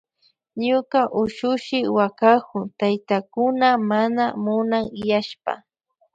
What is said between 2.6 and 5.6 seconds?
taytakuna mana munanyashpa.